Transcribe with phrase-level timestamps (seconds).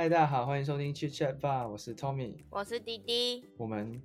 [0.00, 3.44] 嗨，大家好，欢迎收听 Chit Chat 吧，我是 Tommy，我是滴滴。
[3.58, 4.00] 我们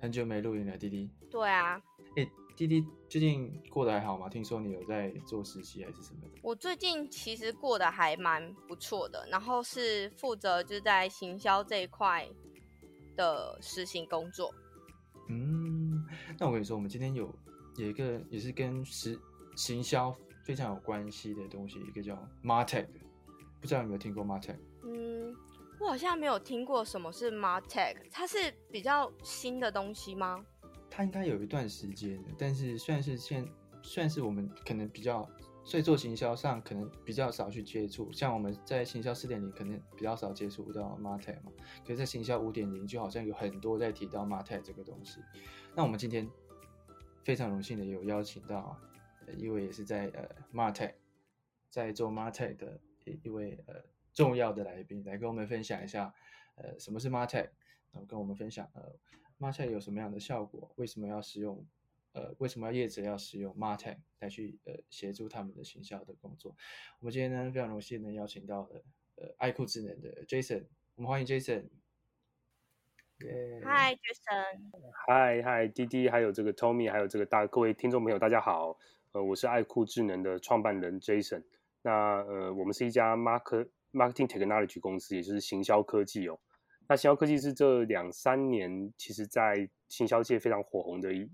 [0.00, 1.08] 很久没录音了，滴滴。
[1.30, 1.80] 对啊，
[2.16, 4.28] 哎，滴滴最近过得还好吗？
[4.28, 6.40] 听说你有在做实习还是什么的？
[6.42, 12.28] 我最近其实过得还蛮不错的，然后是负责就在行销这一块
[13.14, 14.52] 的实习工作。
[15.28, 16.04] 嗯，
[16.40, 17.32] 那我跟你说，我们今天有
[17.76, 19.16] 有一个也是跟实
[19.54, 20.12] 行销
[20.44, 22.88] 非常有关系的东西，一个叫 Martech，
[23.60, 24.56] 不知道有没有听过 Martech？
[25.78, 30.44] 我好像没有听过什么是 Martech，它是比较新的东西吗？
[30.90, 33.46] 它应该有一段时间的，但是算是现
[33.82, 35.28] 算是我们可能比较，
[35.64, 38.10] 所以做行销上可能比较少去接触。
[38.10, 41.52] 像我们在行销四点零可能比较少接触到 Martech 嘛，
[41.84, 45.20] 可是在行销五点零就好像有很多在提到 Martech 这个东西。
[45.74, 46.26] 那我们今天
[47.22, 48.76] 非常荣幸的有邀请到
[49.36, 50.94] 一位也是在呃 Martech
[51.68, 53.74] 在做 Martech 的一一位呃。
[54.16, 56.12] 重要的来宾来跟我们分享一下，
[56.56, 57.50] 呃，什么是 Martech，
[57.92, 58.92] 然后跟我们分享，呃
[59.38, 60.72] ，Martech 有什么样的效果？
[60.76, 61.64] 为什么要使用？
[62.12, 66.56] 呃，为什么要业者要使用 Martech 来去呃协助他们的行销的工作？
[66.98, 68.82] 我们今天呢非常荣幸能邀请到了
[69.16, 71.66] 呃爱酷智能的 Jason，我们欢迎 Jason。
[73.62, 74.80] 嗨，Jason。
[75.06, 78.78] 嗨嗨，滴滴，还有这个 Tommy，还有这个大各位听众朋友，大家好。
[79.12, 81.42] 呃，我是爱酷智能的创办人 Jason。
[81.82, 83.68] 那呃，我们是一家 Mark。
[83.96, 86.38] Marketing Technology 公司，也就是行销科技哦。
[86.88, 91.28] 那行销科技是这两三年，其实在行销界非常火红的一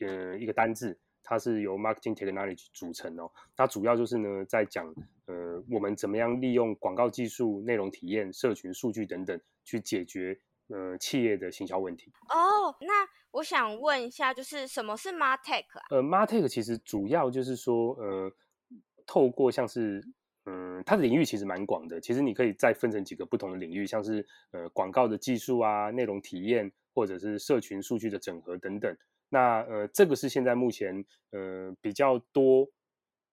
[0.00, 3.30] 呃一个单字，它是由 Marketing Technology 组成哦。
[3.54, 4.92] 它主要就是呢，在讲
[5.26, 12.10] 呃我们怎么样利用广告技术、内容体验、社群数据等等，去解决呃企业的行销问题。
[12.30, 15.82] 哦，那我想问一下，就是什么是 Martech 啊？
[15.90, 18.32] 呃，Martech 其实主要就是说，呃，
[19.06, 20.02] 透过像是
[20.84, 22.00] 它的领域其实蛮广的。
[22.00, 28.96] 其实你可以再分成几个不同的领域，像是呃广告的技术啊、内容体验，或者是社群数据的整合等等。
[29.28, 32.66] 那呃，这个是现在目前呃比较多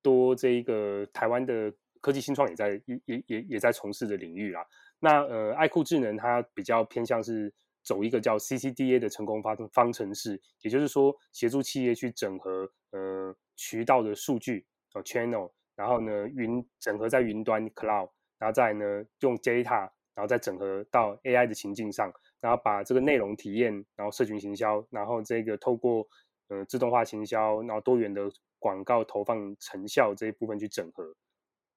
[0.02, 4.66] 多这一个台湾的科技新创也在也也也在从事的领域啦。
[5.00, 15.52] 那呃，爱酷智能它比较偏向是走一个叫 CCDA 的成功方方程式，也就是说协助企业去整合呃渠道的数据哦 channel。
[15.76, 18.10] 然后呢，云整合在云端 cloud，
[18.40, 26.08] 然后再呢用 data，然后再整合到 AI 的情境上，然后把这个内容体验，然后社群行销，然后这个透过
[26.48, 31.14] 呃自动化行销，然后多元的广告投放成效这一部分去整合。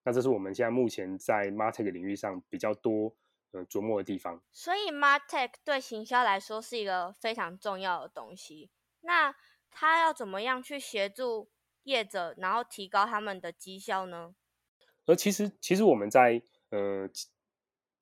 [0.05, 3.13] 那这是我们现在目前在 Martech 领域上比较多
[3.51, 4.41] 呃琢磨的地方。
[4.53, 8.71] 所以 Martech 对行销来说是一个非常重要的东西。
[9.01, 9.35] 那
[9.71, 11.51] 它要怎么样去协助？
[11.89, 14.35] 业者，然后提高他们的绩效呢？
[15.07, 16.41] 而其实，其实我们在
[16.71, 17.09] 呃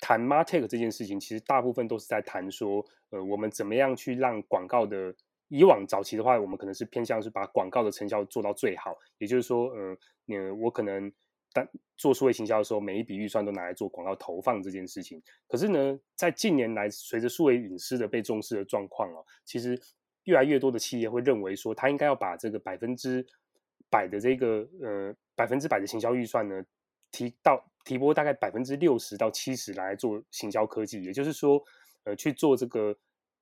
[0.01, 5.15] 谈 Martech 这件事情，其实大部分都是在谈说，呃，我们怎么样去让广告的
[5.49, 9.97] 以往早期的话，我们可能是偏向是把广告的成效做到最好，也就是说，呃，
[10.27, 11.13] 呃，我可能
[11.53, 15.23] 当做数位行销的时候，每一笔预算都拿来做广告投放这件事情。
[15.47, 19.81] 可是呢，在近年来，随着数位隐私的被重视的状况哦，其实
[20.25, 23.25] 越来越多的企业会认为说，他应该要把这个百分之
[23.97, 26.63] 百的这个呃百分之百的行销预算呢，
[27.11, 31.65] 提到提拨大概百分之六十到七十来做行销科技，也就是说，
[32.05, 32.95] 呃去做这个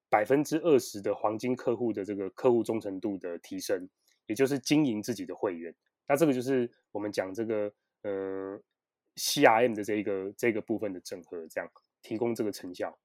[0.08, 3.88] 百分之二十的黄金客户的这个客户忠诚度的提升，
[4.26, 5.74] 也就是经营自己的会员。
[6.06, 7.72] 那这个就是我们讲这个
[8.02, 8.60] 呃
[9.16, 11.68] CRM 的这一个这个部分的整合，这样
[12.02, 12.96] 提供这个成效。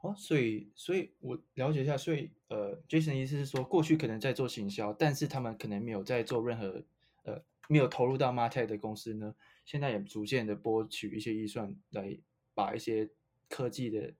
[0.00, 6.84] 哦，所以，所以我了解一下，所以，呃，Jason 意思是说，过去可能在做行销，但是他们可能没有在做任何，
[7.24, 12.16] 呃，没有投入到 Martech 的公司呢，现在也逐渐的拨取一些预算来
[12.54, 13.10] 把一些
[13.48, 14.14] 科技的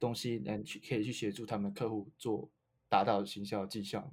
[0.00, 2.50] 东西能去可以去协助他们客户做
[2.88, 4.12] 达到行销绩效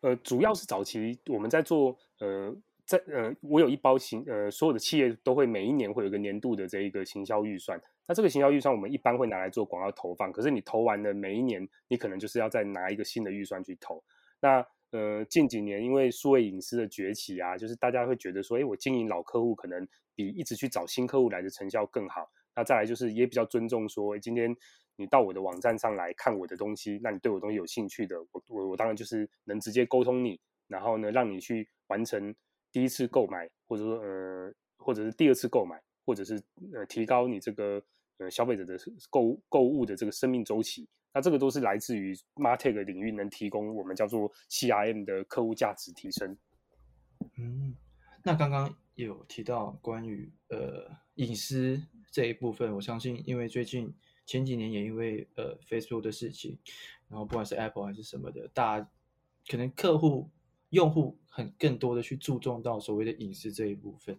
[0.00, 2.56] 呃，主要是早期我们在做，呃。
[2.86, 7.80] 在呃，我有一包行呃，所有的企业都会每一年会有一个年度的这一个行销预算。
[8.06, 10.32] 那这个行销预算我们一般会拿来做广告投放。
[10.32, 14.02] 可是你投完了每一年，你可能就是要再拿一个新的预算去投。
[14.40, 22.30] 那呃，近几年因为数位隐私的崛起啊，就是大家会觉得说，哎，我经营老客户可能比一直去找新客户来的成效更好。
[22.54, 24.54] 那再来就是也比较尊重说，今天
[24.96, 32.34] 你到我的网站上来看我的东西，那你对我东西有兴趣的，我我我当然就是能直接沟通你，然后呢，让你去完成。
[32.72, 36.42] 第一次购买，或者说呃，或者是第二次购买，或者是
[36.72, 37.82] 呃，提高你这个
[38.18, 38.78] 呃消费者的
[39.10, 46.36] 购购物的这个生命周期，那这个都是来自于 Martech 领域能提供我们叫做 CRM 的客户价值提升。
[47.36, 47.74] 嗯，
[48.22, 51.80] 那刚刚有提到关于呃隐私
[52.10, 53.92] 这一部分，我相信，因为最近
[54.26, 56.58] 前几年也因为呃 Facebook 的事情，
[57.08, 58.86] 然后不管是 Apple 还是什么的，大
[59.48, 60.28] 可能客户
[60.74, 64.18] 用户很更多的去注重到所谓的隐私这一部分，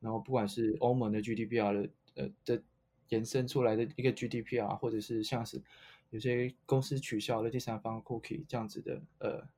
[0.00, 2.62] 然后不管是欧盟的 GDPR 的呃的
[3.08, 5.62] 延伸出来的一个 GDPR，或者是像是
[6.10, 9.48] 有些公司取消了第三方 cookie 这样子的呃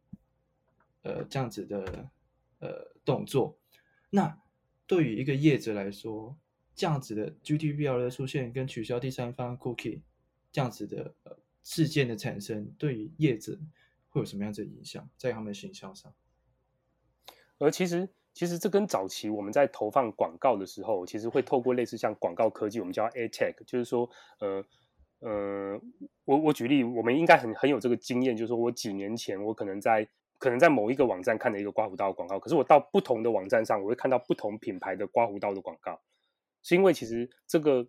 [1.03, 2.11] 呃这样子的
[2.61, 3.59] 呃动作，
[4.11, 4.39] 那
[4.87, 6.37] 对于一个业者来说，
[6.75, 10.01] 这样子的 GDPR 的出现跟取消第三方 cookie
[10.53, 13.59] 这样子的呃事件的产生，对于业者
[14.09, 16.13] 会有什么样子的影响，在他们的形象上？
[17.59, 24.09] 而其实，其实这跟早期我们在投放广告的时候，其实会透过类似像广告科技，我们叫 A Tech，就是说，
[24.41, 24.65] 呃
[25.21, 25.81] 呃，
[26.25, 30.07] 我我举例，我们应该很很有这个经验，就是说我几年前我可能在
[30.39, 36.01] 可能在某一个网站看了一个刮胡刀广告，可是我到不同的网站上，我会看到不同品牌的刮胡刀的广告。
[36.63, 37.87] 是因为其实这个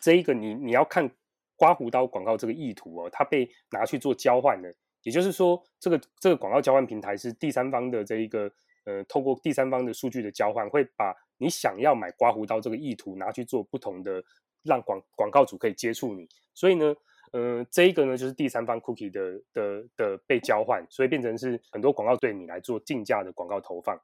[0.00, 1.10] 这一个你你要看
[1.56, 8.50] 刮胡刀广告这个意图哦，它被拿去做交换的，也就是说，这个这个广告交换平台是第三方的这一个
[8.84, 14.22] 呃，透过第三方的数据的交换，会把你想要买刮胡刀这个意图拿去做不同的，
[14.62, 16.28] 让广广告主可以接触你。
[16.54, 16.94] 所以呢，
[17.32, 23.98] 呃，这一个呢就是第三方 cookie 的的的被交换，所以变成是很多广告对你来做竞价的广告投放。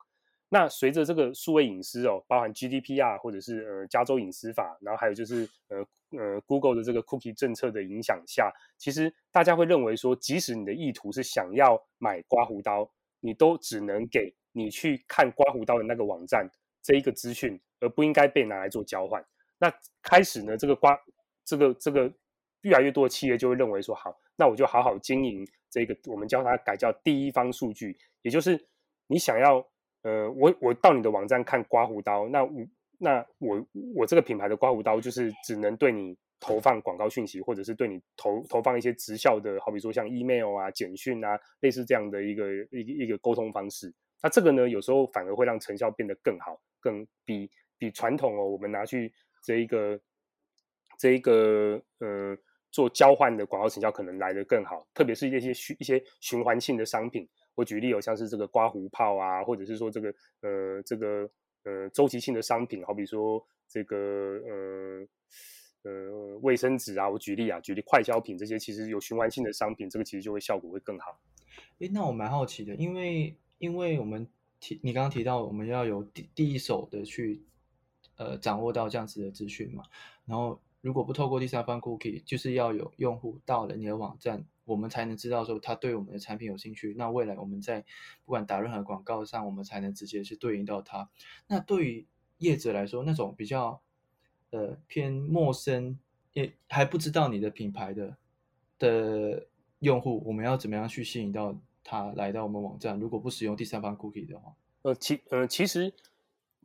[0.48, 5.78] 那随着这个数位隐私哦，包含 GDPR 或者是呃加州隐私法，然后还有就是呃
[6.16, 12.88] 呃 Google 的这个 Cookie 政策的影响下，其实大家会认为说，即使你的意图是想要买刮胡刀，
[13.18, 16.48] 你都只能给你去看刮胡刀的那个网站
[16.80, 19.24] 这一个资讯，而不应该被拿来做交换。
[19.58, 20.96] 那开始呢，这个刮
[21.44, 22.12] 这个这个
[22.60, 28.68] 越来越多的企业就会认为说，好，那我就好好经营这个，我们叫它改叫第一方数据，也就是
[29.08, 29.66] 你想要。
[30.06, 32.64] 呃，我我到你的网站看刮胡刀，那我
[32.96, 33.66] 那我
[33.96, 43.92] 我这个品牌的刮胡刀就是只能对你投放广告讯息，或者是对你投投放一些直效的，好比说像 email 啊、简讯啊，类似这样的一个一个一个沟通方式。
[44.22, 49.12] 那这个呢，有时候反而会让成效变得更好，更比比传统哦，我们拿去
[49.42, 49.98] 这一个
[51.00, 52.38] 这一个呃
[52.70, 57.28] 做交换的广告成效可能来得更好，特别是一些循一些循环性的商品。
[57.56, 61.28] 我举例有像是这个刮胡泡啊，或者是说这个呃这个
[61.64, 63.96] 呃周期性的商品，好比说这个
[64.46, 71.18] 呃呃卫生纸啊，我举例啊，举例快消品这些，其实有循环性的商品，这个其实就会效果会更好。
[71.78, 74.28] 诶，那我蛮好奇的，因为因为我们
[74.60, 77.42] 提你刚刚提到我们要有第第一手的去
[78.16, 79.82] 呃掌握到这样子的资讯嘛，
[80.26, 84.44] 然后如果不透过第三方 cookie，就是要有用户到了你的网站。
[84.66, 87.80] 我们才能知道说他对我们的产品有兴趣，那未来我们在
[88.24, 91.08] 不管打任何广告上，我们才能直接去对应到他。
[91.46, 92.06] 那对于
[92.38, 93.80] 业者来说，那种比较
[94.50, 95.98] 呃偏陌生，
[96.34, 98.16] 也还不知道你的品牌的
[98.78, 99.46] 的
[99.78, 103.00] 用户，我们要怎么样去吸引到他来到我们网站？
[103.00, 105.92] 如果不使用第三方 cookie 的话，呃，其呃其实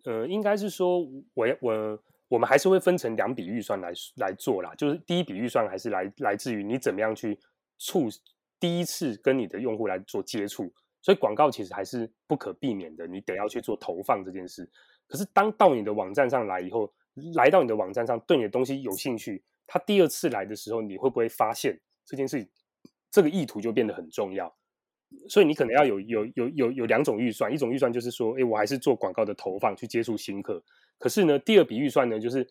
[0.04, 1.00] 呃应该是说，
[1.34, 2.04] 我我。
[2.32, 7.38] 我们还是会分成两笔预算来来做啦，就是第一笔预算还是来来自于你怎么样去。
[7.82, 8.08] 促
[8.60, 14.70] 第一次跟你的用户来做接触，所以广告其实还是不可避免的，你得要去做投放这件事。
[15.08, 16.94] 可是当到你的网站上来以后，
[17.34, 22.50] 来到你的网站上对你的东西有兴趣，他第二次来的时候，你会不会发现这件事情？
[23.10, 24.56] 这个意图就变得很重要。
[25.28, 30.64] 所以你可能要有有有有有两种预算，一种预算就是说，哎，我还是做广告的投放去接触新客。
[30.98, 32.48] 可是呢，第二笔预算呢，就是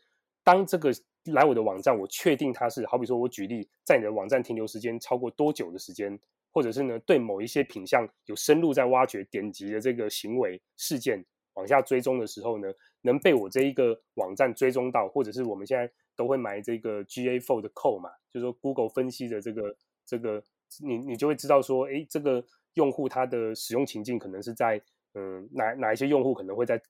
[0.50, 0.90] 当这个。
[1.24, 6.18] 来我的网站，我确定它是好比说，我举例，在你的网站停留时间超过多久的时间，
[6.50, 11.22] 或者是呢，对某一些品相有深入在挖掘点击的这个行为事件
[11.56, 19.76] 往下追踪的时候呢，能被我这一个网站追踪到，或者是我们现在都会买这个 GA4 的扣嘛，就是说 Google 分析的这个
[20.06, 20.42] 这个，
[20.82, 22.42] 你你就会知道说，哎，这个
[22.74, 24.80] 用户他的使用情境可能是在
[25.12, 26.80] 嗯哪哪一些用户可能会在。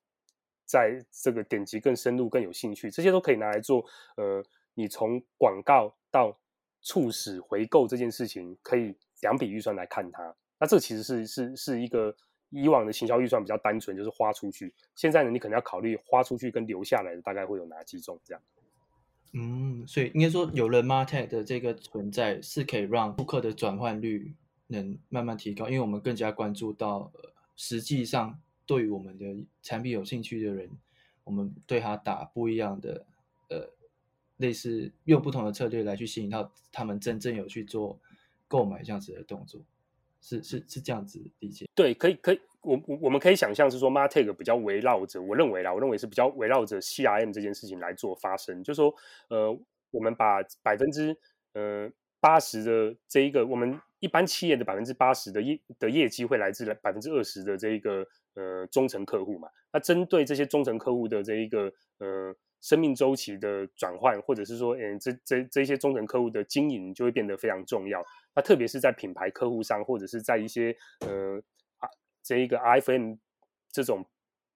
[0.71, 3.85] 在这个点击更深入、更有兴趣，这些都可以拿来做。
[4.17, 4.41] 呃，
[4.75, 6.39] 你从广告到
[6.81, 10.33] 促使回购这件事情，可以两笔预算来看它。
[10.61, 12.15] 那这其实是是是一个
[12.51, 14.73] 以往的行销预算比较单纯，就是花出去。
[14.95, 18.41] 现在呢，你可能要考虑花出去跟留下来的大概会有哪几种这样。
[19.33, 24.33] 嗯，所以应该说，有了 Martech 的这个存在，是可以让顾客的转换率
[24.69, 28.41] 能慢慢提高，因为我们更加关注到呃实际上。
[28.71, 29.27] 对于我们的
[29.63, 30.71] 产品有兴趣的人，
[31.25, 33.05] 我们对他打不一样的
[33.49, 33.69] 呃，
[34.37, 37.99] 类似用不同的策略来去吸引到他们真正有去做
[38.47, 39.61] 购买这样子的动作。
[40.21, 41.67] 是是是这样子理解？
[41.75, 48.95] 对，可以可以，我我我们可以想象是说，Martech 比较围绕着，我认为啦，我认为是比较围绕着 CRM 这件事情来做发生，就说
[49.31, 49.51] 呃，
[49.91, 51.17] 我们把百分之
[51.55, 62.35] 呃八十的这一个，我们一般企业的百分之八十的业的业绩会来自百分之二十的这一个呃忠诚客户嘛，那针对这些忠诚客户的这一个呃。
[62.63, 68.05] 生命周期的转换，或者是说，嗯，这这这些忠诚客户的经营就会变得非常重要。
[68.35, 71.43] 那特别是在品牌客户上，或者是在一些呃
[71.79, 71.89] 啊
[72.23, 73.17] 这一个 iPhone
[73.73, 74.05] 这种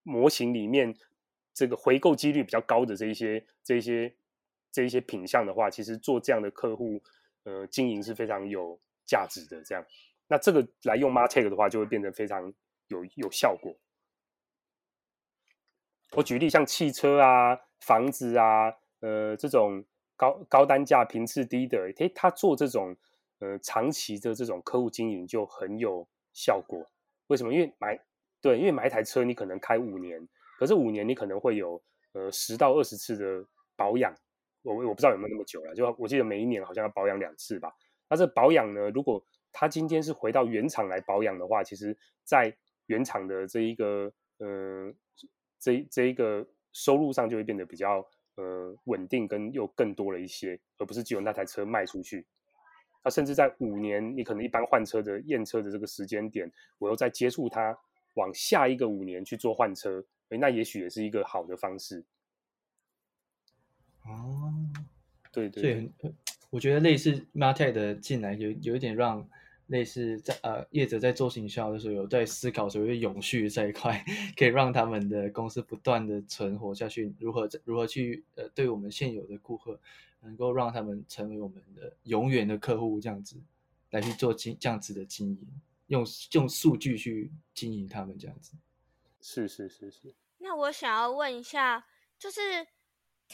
[0.03, 0.95] 模型里面，
[1.55, 4.15] 这个回购几率比较高的这一些这一些
[4.71, 7.03] 这一些品相的话，其实做这样的客户
[7.45, 9.63] 呃经营是非常有价值的。
[9.63, 9.85] 这样，
[10.29, 12.53] 那这个来用 Martech 的话，就会变得非常
[12.89, 13.75] 有有效果。
[16.13, 17.61] 我举例，像汽车啊。
[17.81, 19.85] 房子啊，呃，这种
[20.17, 22.97] 高高单价、频次低的，诶，他做这种
[23.41, 26.91] 呃长期的这种客户经营就很有效果。
[27.27, 27.53] 为什么？
[27.53, 28.03] 因为买
[28.41, 30.27] 对，因为买一台车你可能开五年，
[30.59, 31.83] 可是五年你可能会有
[32.13, 33.47] 呃十到二十次的
[33.77, 34.15] 保养。
[34.63, 37.71] 我我不知道有没有那么久了，就我记得每一年好像要保养两次吧。
[38.15, 42.57] 那这保养呢，如果他今天是回到原厂来保养的话，其实在
[42.87, 44.95] 原厂的这一个呃
[45.59, 46.47] 这这一个。
[46.77, 48.05] 收入上就会变得比较
[48.35, 52.27] 呃稳定，跟又更多了一些，而不是只有那台车卖出去。
[53.05, 57.79] 那甚至在五年，你可能一般换车的验车的这个时间点，我又再接触它，
[58.15, 62.05] 往下一个五年去做换车，诶，那也许也是一个好的方式。
[64.03, 64.53] 哦，
[65.31, 65.93] 对对，
[66.55, 69.29] 我觉得类似 Martech 的进来，有有一点让。
[69.69, 74.05] 类似在呃业者在做行销的时候，有在思考所谓永续这一块，
[74.37, 79.81] 可以让他们的公司不断的存活下去，如何如何去呃对我们现有的顾客，
[80.21, 83.37] 能够让他们成为我们的永远的客户，这样子
[83.89, 85.49] 来去做经这样子的经营，
[85.87, 88.53] 用用数据去经营他们这样子。
[89.23, 90.13] 是是是是。
[90.37, 91.87] 那我想要问一下，
[92.19, 92.67] 就是。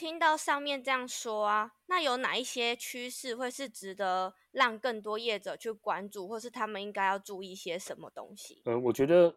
[0.01, 8.63] 听到上面这样说啊，那有哪一些趋势会是值得让更多业者去关注，或是他们应该要注意些什么东西？
[8.65, 9.35] 呃，我觉得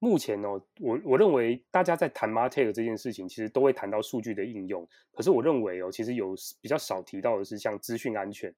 [0.00, 4.86] 目前哦，我我认为大家在谈 Martech 这件事情，其实都会谈到数据的应用。
[5.14, 8.54] 可是我认为哦，其实有比较少提到的是像资讯安全、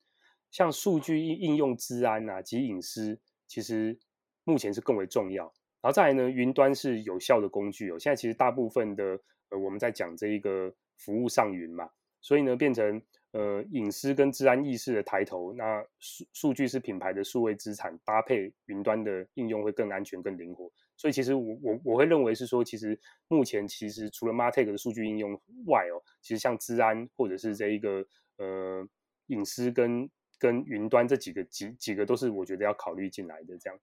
[0.51, 3.97] 像数据应应用、资安啊及隐私，其实
[4.43, 5.45] 目前是更为重要。
[5.81, 7.99] 然后再来呢，云端是有效的工具哦。
[8.01, 10.75] 现在其实大部分的呃，我们在讲这一个。
[10.97, 13.01] 服务上云嘛，所以呢，变成
[13.33, 15.53] 呃隐私跟治安意识的抬头。
[15.53, 20.71] 那数数据是品牌的数位资产，搭配云端的应用会更安全、更灵活。
[20.97, 22.99] 所以其实我我我会认为是说，其实
[23.29, 25.33] 目前其实除了 Martech 的数据应用
[25.67, 28.07] 外哦，其实像治安或者是这一个
[28.39, 28.89] 呃
[29.27, 33.59] 隐私跟跟云端这几个几几个都是我觉得要考虑进来的。
[33.59, 33.79] 这样，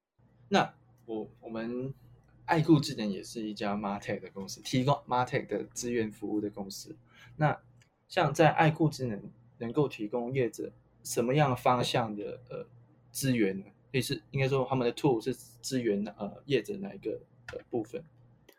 [0.50, 0.74] 那
[1.05, 1.93] 我我们。
[2.45, 6.95] 爱酷智能也是一家 Martech 的公司，提供 Martech 的资源服务的公司。
[7.38, 7.57] 那
[8.07, 9.21] 像在爱酷智能
[9.57, 10.71] 能够提供业者
[11.03, 12.65] 什么样方向的呃
[13.12, 13.65] 资源呢？
[13.91, 17.19] 也是应该说他们的 tool 是资源呃业者哪一个
[17.53, 18.03] 呃部分？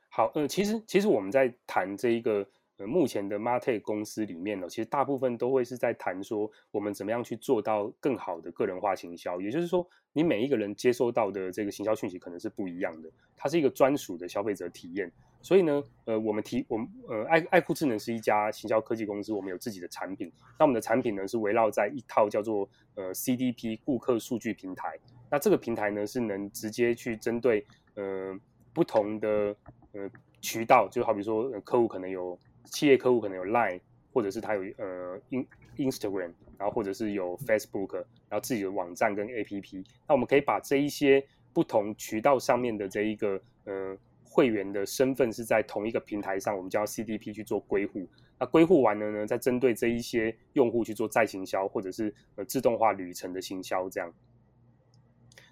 [0.08, 2.46] 好，呃，其实其实我们在谈这一个。
[2.76, 9.40] 呃，目前的 Mate 公司里面呢，其实大部分都会是在谈说，我们怎么样去做到更好的个人化行销。
[9.40, 15.12] 也就是说，你每一个人接收到的这个行销讯息可能是不一样的，它是一个专属的消费者体验。
[15.40, 20.32] 所以呢，呃，我们提我们呃爱爱酷智能是一家行销科技公司，我们有自己的产品。
[20.58, 24.98] 那我们的产品呢是围绕在一套叫做呃 CDP 顾客数据平台。
[25.30, 27.64] 那这个平台呢是能直接去针对
[27.94, 28.36] 呃
[28.72, 29.54] 不同的
[29.92, 32.36] 呃渠道，就好比说客户可能有。
[32.64, 33.80] 企业客户可能有 Line，
[34.12, 37.94] 或者是他有呃 In Instagram，然后或者是有 Facebook，
[38.28, 39.85] 然后自己的网站跟 APP。
[40.09, 48.09] 那我们可以把这一些不同渠道上面的这一个呃会员的身份是在同一个平台上，我们叫 CDP 去做归户。
[48.38, 54.12] 那归户完了呢，再针对这一些用户去做再行销，或者是呃自动化旅程的行销这样。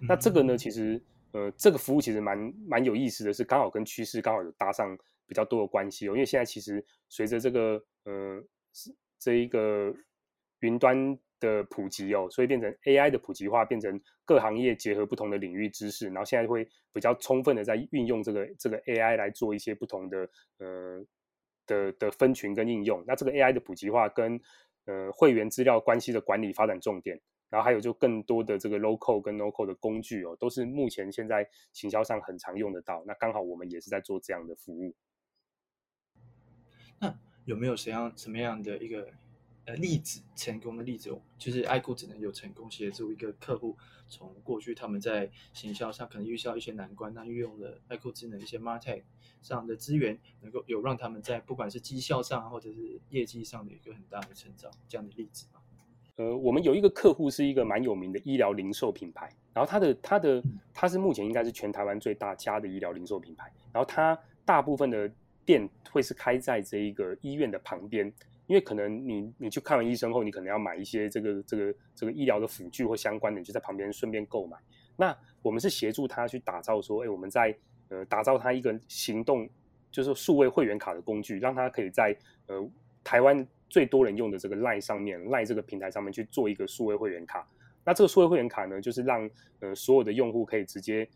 [0.01, 1.01] 那这个呢，其实
[1.31, 4.97] 呃这个服务其实蛮蛮有意思的是，刚好跟趋势刚好有搭上。
[5.27, 8.43] 比较多的关系哦，因为现在其实随着这个呃
[9.19, 9.93] 这一个
[10.59, 21.05] 云端的普及哦，所以变成 AI 的普及化，变成各行业结合不同的领域知识，然后现在会比较充分的在运用这个这个 AI 来做一些不同的呃
[21.65, 23.03] 的的分群跟应用。
[23.07, 24.39] 那这个 AI 的普及化跟
[24.85, 27.19] 呃会员资料关系的管理发展重点。
[27.49, 33.03] 然后还有就更多的这个 local 跟 local 的工具哦，都是目前现在行销上很常用得到。
[33.05, 34.95] 那刚好我们也是在做这样的服务。
[36.99, 37.13] 那
[37.45, 39.07] 有没有什样什么样的一个
[39.65, 43.75] 呃例子，成功的例子，就是爱酷只能有成功协助一个客户
[44.07, 49.03] 从过去他们在行销上可能遇到一些难关，那运用了爱酷智能一些 Martech
[49.41, 55.59] 上的资源，能够有让他们在不管是绩效上或者是业绩上的一个很大的成长，这样的例子吗？
[56.15, 65.11] 呃，我们有一个客户是一个蛮有名的医疗零售品牌，然后他的他的他是目前应该是全台湾最大家的医疗零售品牌，然后他大部分的
[65.45, 68.11] 店会是开在这一个医院的旁边。
[68.45, 74.57] 因为可能你你去看完医生后，你可能要买一些这个这个这个医疗的辅具或相关的，你就在旁边顺便购买。
[74.97, 77.55] 那我们是协助他去打造说，哎，我们在
[77.87, 79.49] 呃打造他一个行动，
[79.89, 82.13] 就是数位会员卡的工具，让他可以在
[82.47, 82.69] 呃
[83.01, 87.47] 台湾最多人用的这个赖上面，赖这个平台上面去做一个数位会员卡。
[87.85, 89.27] 那这个数位会员卡呢，就是让
[89.61, 91.07] 呃所有的用户可以直接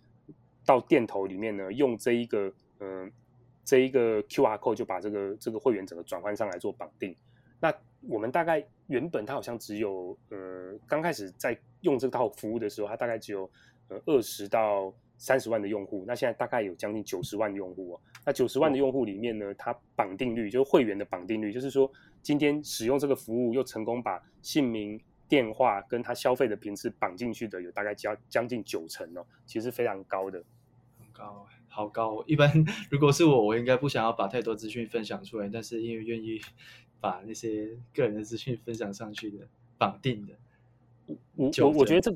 [0.65, 3.11] 到店头里面呢，用这一个嗯。
[3.67, 7.13] 这一个 Q R code 就把这个这个会员整个转换上来做绑定。
[7.59, 7.73] 那
[8.07, 13.51] 我们大概原本它好像只有呃刚开始在用这套服务的时候，它大概只有
[13.89, 16.05] 呃二十到三十万的用户。
[16.07, 18.01] 那现在大概有将近九十万用户哦。
[18.25, 24.97] 那九十万的用户里面呢，它绑定率就是会员的绑定率，就是说今天使用这个服务又成功把姓名、
[25.27, 30.41] 电话跟他消费的频次绑进去的，有大概将将近九成哦，其实非常高的，
[30.97, 31.45] 很高。
[31.77, 32.23] 好高！
[32.25, 32.51] 一般
[32.89, 36.41] 如果是我，我应该不想要把太多资讯分享出来，但是因为愿意
[36.99, 40.33] 把那些个人的资讯分享上去的绑定的，
[41.35, 42.11] 我我我觉得这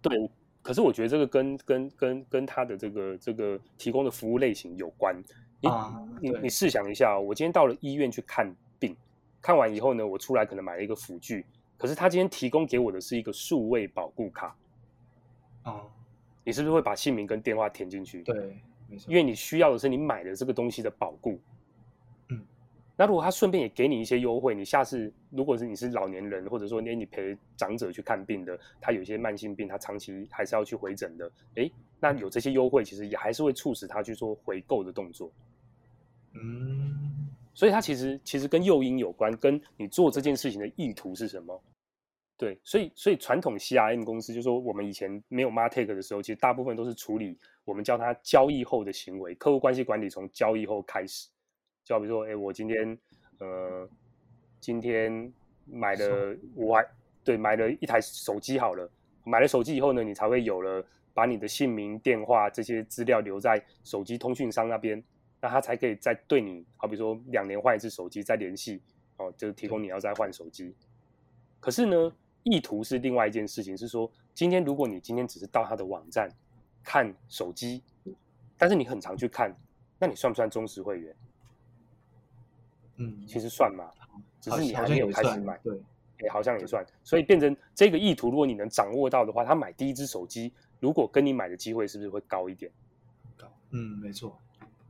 [0.00, 0.30] 对，
[0.62, 5.14] 可是我觉得这个跟跟跟跟他的这个这个提供的服务类型有关。
[5.64, 8.96] 啊，你你试想一下，我今天到了医院去看病，
[9.42, 11.44] 看完以后呢，我出来可能买了一个辅具，
[11.76, 14.56] 可是他今天提供给我的是一个数位保护卡。
[15.64, 15.90] 哦，
[16.42, 18.22] 你是不是会把姓名跟电话填进去？
[18.22, 18.56] 对。
[19.06, 21.38] 因为你需要的是你买的这个东西的保固，
[22.28, 22.40] 嗯，
[22.96, 31.70] 那如果他顺便也给你一些优惠，你下次如果是你是老年人，或者说你你陪长者去看病的，他有一些慢性病，他长期还是要去回诊的，哎，
[32.00, 35.30] 那有这些优惠，其实也还是会促使他去做回购的动作，
[36.34, 41.62] 嗯，所以它其实其实跟诱因有关，跟你做这件事情的意图是什么。
[42.36, 51.28] 对，所以所以传统 CRM 公司就说，我们以前没有 Martech 的时候，其实大部分都是处理我们叫它交易后的行为，客户关系管理从交易后开始。
[51.84, 52.98] 就好比如说，哎，我今天
[53.38, 53.88] 呃
[54.58, 55.32] 今天
[55.64, 56.84] 买了我还
[57.22, 58.90] 对买了一台手机好了，
[59.22, 65.00] 买了手机以后呢，你才会有了把你的姓名、电话这些资料留在手机通讯商那边，
[65.40, 68.82] 那他才可以再对你，好比说两年换一次手机再联系
[69.18, 70.74] 哦，就是提供你要再换手机。
[71.60, 72.12] 可是呢？
[72.44, 76.30] 意图是另外一件事情，是说今天如果你今天只是到他的网站
[76.82, 77.82] 看手机，
[78.56, 79.54] 但是你很常去看，
[79.98, 81.16] 那你算不算忠实会员？
[82.96, 83.90] 嗯，其实算嘛，
[84.40, 85.76] 只是你还没有开始买，对，
[86.20, 92.70] 也好像也算，所以变成这个意图，如果你能掌握到的话，他买第一只手机，如果跟你买的机会是不是会高一点？
[93.36, 94.38] 高，嗯，没错，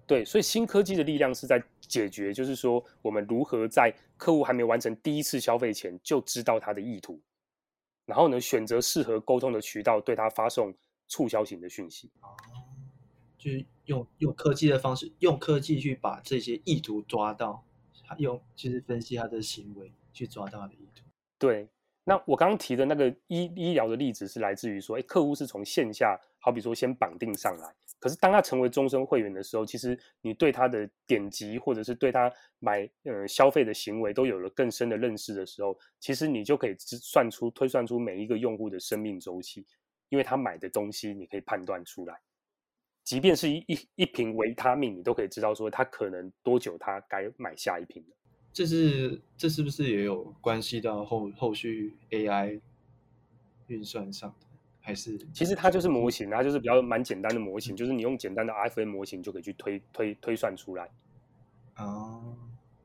[0.07, 7.19] 对，所以新科技的力量是在解决，就是说我们如何在客户还没完成第一次消费前就知道他的意图。
[8.07, 10.75] 然后呢，选择适合沟通的渠道，对他发送
[11.09, 12.11] 促销型的讯息。
[12.21, 12.29] 哦，
[13.38, 17.64] 就是用用科技的方式，用科技去把这些意图抓到，
[18.19, 21.03] 用就是分析他的行为去抓到他的意图。
[21.38, 21.69] 对，
[22.05, 27.75] 那我刚刚提的那个医医疗的例子是来自于说，哎，客户是从线下，好比说先绑定上来。
[28.05, 39.64] 可是当他成为终身会员的时候，其实你对他的点击或者是对他买呃消费的行为都有了更深的认识的时候，其实你就可以算出推算出每一个用户的生命周期，
[40.11, 42.21] 因为他买的东西你可以判断出来，
[43.05, 48.05] 即便是一一一瓶维他命，你都可以知道说他可能多久他该买下一瓶
[48.53, 52.61] 这是这是不是也有关系到后后续 AI
[53.69, 54.35] 运算上？
[54.87, 60.90] 还是其实它就是模型，它就是比较蛮简单的模型，就是你用简单的 FM 模型就可以去推推推算出来。
[61.79, 62.37] 哦，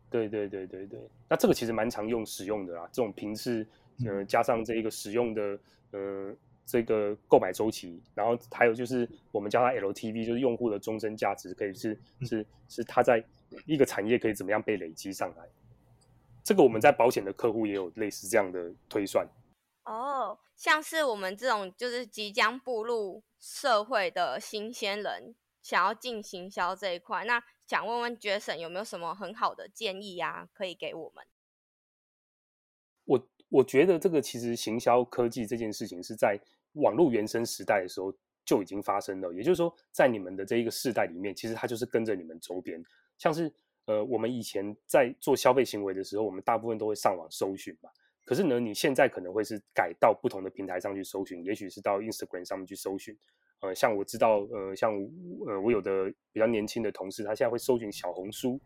[0.10, 3.68] 对对对对对，那这个其实蛮常用使用的啦，这种频次，
[4.06, 5.60] 呃，加上这一个使用的
[5.92, 6.34] 呃
[6.66, 13.22] 这个购买周期，然后还有就是我们叫它 LTV，就是用户的终身价值，可以是是是它在
[13.66, 15.44] 一个产业可以怎么样被累积上来。
[16.46, 19.28] 这个我们在保险的客户也有类似这样的推算。
[19.84, 31.26] 哦，像是我们这种就是即将步入社会的新鲜人，想要进行销这一块，那想问问 Jason 有没有什么很好的建议啊，可以给我们？
[33.06, 36.40] 我我觉得这个其实行销科技这件事情是在
[36.74, 38.14] 网络原生时代的时候
[38.46, 42.84] 就已经发生了，也就是说，在你们的这一个世代里面，其实它就是跟着你们周边，
[43.18, 43.52] 像是
[43.86, 47.90] 呃，我们以前在做消费行为的时候，我们大部分都会上网搜寻嘛。
[48.30, 53.18] 可是呢，你现在可能会是改到不同的平台上去搜寻，也许是到 Instagram 上面去搜寻。
[53.60, 54.94] 呃，像我知道，呃，像
[55.48, 58.60] 呃，我有的比较年轻的同事，他现在会搜寻小红书。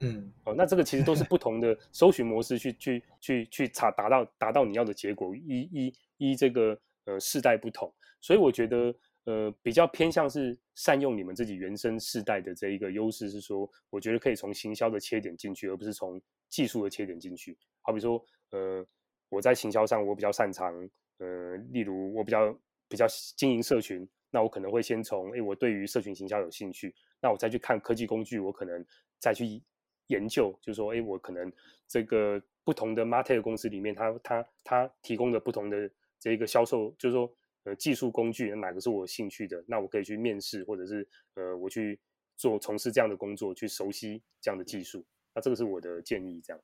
[0.00, 17.54] 嗯，哦，那这个其实都是不同的 搜寻模式，去去去去查达到达到你要的结果，一一一这个呃世代不同，所以我觉得呃比较偏向是善用你们自己原生世代的这一个优势，是说我觉得可以从行销的切点进去，而不是从技术的切点进去。
[17.82, 18.84] 好比说，呃，
[19.28, 20.74] 我在行销上我比较擅长，
[21.18, 22.58] 呃，例如我比较
[22.88, 23.06] 比较
[23.36, 28.84] 经营社群，那我可能会先从，哎，我对于社群行销有兴趣，那我再去看科技工具，我可能
[29.18, 29.62] 再去。
[30.08, 31.52] 研究就是说，哎，我可能
[31.86, 37.30] 这个不同的 market 公司里面，它它它提供的不同的这个销售，就是说，
[37.64, 42.00] 呃，技术工具哪个是我兴趣的，那我可以去面试，或者是呃，我去
[42.38, 45.04] 做从事这样的工作，去熟悉这样的技术。
[45.34, 46.62] 那这个是我的建议，这样。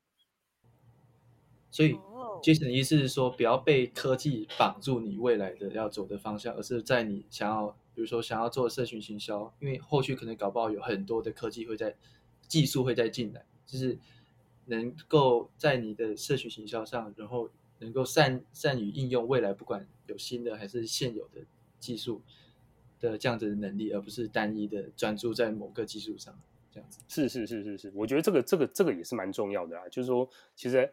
[1.74, 1.94] 所以
[2.40, 11.96] ，Jason 的意思是说，不要被科技绑住你未来的要走的方向，而是在你想要，比如说想要做社群行销，因为后续可能搞不好有很多的科技会在。
[12.46, 13.98] 技术会再进来，就是
[14.66, 21.40] 能够在你的社群行销上，然后能够善善于应用未来不管有新的还是现有的
[21.80, 22.20] 技术
[23.00, 26.38] 的这样子的能力，而不是单一的专注在某个技术上
[26.70, 27.00] 这样子。
[27.08, 30.92] 是是是是是，我觉得这个这个这个也是蛮重要的啊，就是说，其实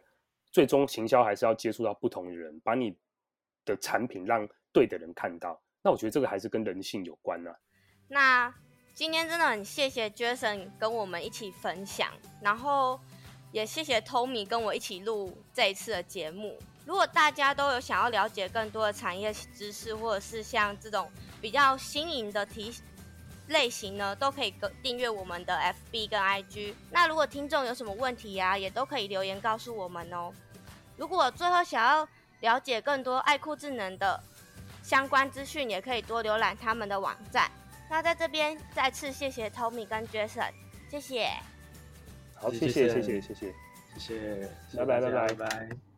[0.52, 2.94] 最终行销还是要接触到不同的人，把你
[3.64, 5.60] 的产品让对的人看到。
[5.82, 7.50] 那我觉得这个还是跟人性有关呢。
[8.06, 8.54] 那。
[8.94, 12.12] 今天真的很谢谢 Jason 跟我们一起分享，
[12.42, 13.00] 然后
[13.50, 16.58] 也谢谢 Tommy 跟我一起录这一次的节目。
[16.84, 21.10] 如果大家都有想要了解更多的产业知识，或者是像这种
[21.40, 22.70] 比较新颖的题
[23.52, 25.56] 类型呢，都可以订阅我们的
[25.92, 26.74] FB 跟 IG。
[26.90, 30.32] 那如果听众有什么问题呀，也都可以留言告诉我们哦。
[30.96, 32.08] 如果最后想要
[32.40, 34.20] 了解更多爱酷智能的
[34.82, 37.50] 相关资讯，也可以多浏览他们的网站。
[37.88, 40.50] 那在这边再次谢谢 Tommy 跟 Jason，
[40.90, 41.28] 谢谢。
[42.34, 43.54] 好，谢谢，谢谢，谢谢，
[43.98, 45.91] 谢谢，拜拜，拜拜，拜拜。